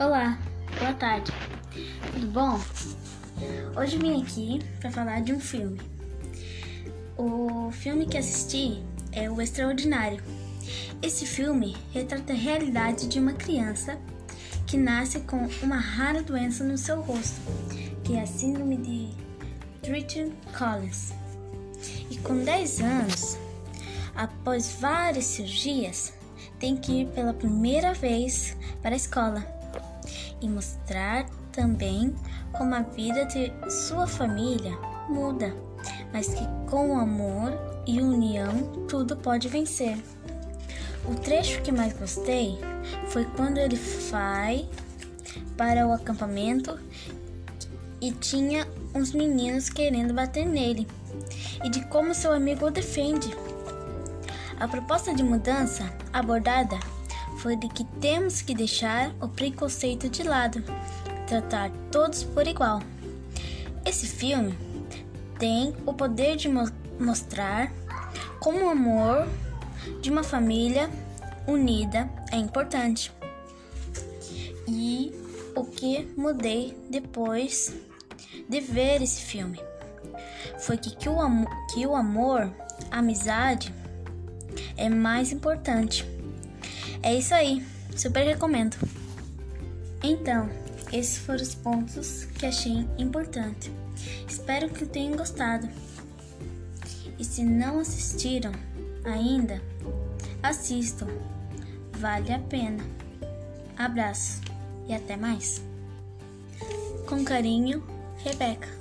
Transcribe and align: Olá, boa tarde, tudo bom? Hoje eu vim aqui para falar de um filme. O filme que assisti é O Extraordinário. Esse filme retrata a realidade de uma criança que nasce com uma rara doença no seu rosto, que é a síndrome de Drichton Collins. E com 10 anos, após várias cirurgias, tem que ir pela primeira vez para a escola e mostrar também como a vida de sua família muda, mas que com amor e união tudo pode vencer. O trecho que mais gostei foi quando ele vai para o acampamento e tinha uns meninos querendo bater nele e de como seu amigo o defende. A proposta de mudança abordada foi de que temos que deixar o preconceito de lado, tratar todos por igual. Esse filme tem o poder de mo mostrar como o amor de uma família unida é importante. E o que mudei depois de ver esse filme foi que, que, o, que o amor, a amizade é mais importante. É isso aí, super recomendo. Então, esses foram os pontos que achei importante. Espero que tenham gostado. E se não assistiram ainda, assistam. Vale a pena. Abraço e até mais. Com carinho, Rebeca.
Olá, 0.00 0.38
boa 0.78 0.94
tarde, 0.94 1.30
tudo 2.14 2.26
bom? 2.28 2.58
Hoje 3.78 3.96
eu 3.96 4.00
vim 4.00 4.22
aqui 4.22 4.58
para 4.80 4.90
falar 4.90 5.20
de 5.20 5.30
um 5.30 5.38
filme. 5.38 5.78
O 7.18 7.70
filme 7.70 8.06
que 8.06 8.16
assisti 8.16 8.82
é 9.12 9.30
O 9.30 9.42
Extraordinário. 9.42 10.22
Esse 11.02 11.26
filme 11.26 11.76
retrata 11.92 12.32
a 12.32 12.36
realidade 12.36 13.08
de 13.08 13.20
uma 13.20 13.34
criança 13.34 13.98
que 14.66 14.78
nasce 14.78 15.20
com 15.20 15.46
uma 15.62 15.76
rara 15.76 16.22
doença 16.22 16.64
no 16.64 16.78
seu 16.78 17.02
rosto, 17.02 17.38
que 18.02 18.14
é 18.14 18.22
a 18.22 18.26
síndrome 18.26 18.78
de 18.78 19.10
Drichton 19.82 20.32
Collins. 20.56 21.12
E 22.10 22.16
com 22.16 22.42
10 22.42 22.80
anos, 22.80 23.36
após 24.16 24.78
várias 24.80 25.26
cirurgias, 25.26 26.14
tem 26.58 26.74
que 26.74 27.02
ir 27.02 27.08
pela 27.08 27.34
primeira 27.34 27.92
vez 27.92 28.56
para 28.80 28.94
a 28.94 28.96
escola 28.96 29.59
e 30.40 30.48
mostrar 30.48 31.26
também 31.52 32.14
como 32.52 32.74
a 32.74 32.82
vida 32.82 33.24
de 33.26 33.52
sua 33.70 34.06
família 34.06 34.76
muda, 35.08 35.54
mas 36.12 36.28
que 36.28 36.46
com 36.68 36.98
amor 36.98 37.52
e 37.86 38.00
união 38.00 38.86
tudo 38.88 39.16
pode 39.16 39.48
vencer. 39.48 39.98
O 41.08 41.14
trecho 41.14 41.62
que 41.62 41.72
mais 41.72 41.92
gostei 41.92 42.58
foi 43.08 43.24
quando 43.24 43.58
ele 43.58 43.76
vai 44.10 44.68
para 45.56 45.86
o 45.86 45.92
acampamento 45.92 46.78
e 48.00 48.12
tinha 48.12 48.66
uns 48.94 49.12
meninos 49.12 49.68
querendo 49.68 50.14
bater 50.14 50.46
nele 50.46 50.86
e 51.64 51.68
de 51.68 51.84
como 51.86 52.14
seu 52.14 52.32
amigo 52.32 52.66
o 52.66 52.70
defende. 52.70 53.30
A 54.58 54.68
proposta 54.68 55.14
de 55.14 55.22
mudança 55.22 55.90
abordada 56.12 56.78
foi 57.40 57.56
de 57.56 57.68
que 57.68 57.84
temos 58.00 58.42
que 58.42 58.54
deixar 58.54 59.14
o 59.18 59.26
preconceito 59.26 60.10
de 60.10 60.22
lado, 60.22 60.62
tratar 61.26 61.70
todos 61.90 62.22
por 62.22 62.46
igual. 62.46 62.82
Esse 63.84 64.06
filme 64.06 64.54
tem 65.38 65.74
o 65.86 65.94
poder 65.94 66.36
de 66.36 66.48
mo 66.48 66.70
mostrar 66.98 67.72
como 68.40 68.66
o 68.66 68.68
amor 68.68 69.26
de 70.02 70.10
uma 70.10 70.22
família 70.22 70.90
unida 71.46 72.10
é 72.30 72.36
importante. 72.36 73.10
E 74.68 75.10
o 75.56 75.64
que 75.64 76.12
mudei 76.14 76.76
depois 76.90 77.74
de 78.46 78.60
ver 78.60 79.00
esse 79.00 79.22
filme 79.22 79.58
foi 80.58 80.76
que, 80.76 80.94
que, 80.94 81.08
o, 81.08 81.16
que 81.72 81.86
o 81.86 81.96
amor, 81.96 82.52
a 82.90 82.98
amizade 82.98 83.74
é 84.76 84.90
mais 84.90 85.32
importante. 85.32 86.19
É 87.02 87.14
isso 87.14 87.34
aí, 87.34 87.64
super 87.96 88.24
recomendo. 88.24 88.76
Então, 90.02 90.48
esses 90.92 91.18
foram 91.18 91.42
os 91.42 91.54
pontos 91.54 92.24
que 92.24 92.46
achei 92.46 92.86
importante. 92.98 93.70
Espero 94.28 94.68
que 94.68 94.86
tenham 94.86 95.16
gostado. 95.16 95.68
E 97.18 97.24
se 97.24 97.42
não 97.44 97.80
assistiram 97.80 98.52
ainda, 99.04 99.62
assistam. 100.42 101.08
Vale 101.92 102.32
a 102.32 102.38
pena. 102.38 102.82
Abraço 103.76 104.40
e 104.88 104.94
até 104.94 105.16
mais. 105.16 105.62
Com 107.06 107.24
carinho, 107.24 107.82
Rebeca. 108.18 108.79